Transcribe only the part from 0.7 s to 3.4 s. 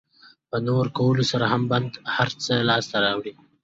ورکولو سره هم بنده هر څه لاسته راوړي.